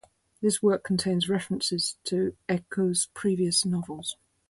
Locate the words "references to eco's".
1.29-3.09